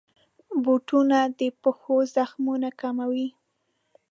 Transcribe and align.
بوټونه 0.63 1.19
د 1.39 1.41
پښو 1.61 1.97
زخمونه 2.15 2.69
کموي. 2.81 3.27